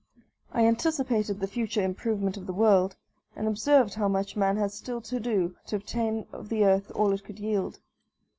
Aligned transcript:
I 0.51 0.65
anticipated 0.65 1.39
the 1.39 1.47
future 1.47 1.83
improvement 1.83 2.35
of 2.35 2.47
the 2.47 2.53
world, 2.53 2.95
and 3.35 3.47
observed 3.47 3.93
how 3.93 4.07
much 4.07 4.35
man 4.35 4.57
has 4.57 4.73
still 4.73 4.99
to 5.01 5.19
do 5.19 5.55
to 5.67 5.75
obtain 5.75 6.25
of 6.31 6.49
the 6.49 6.65
earth 6.65 6.91
all 6.95 7.11
it 7.13 7.23
could 7.23 7.37
yield. 7.37 7.79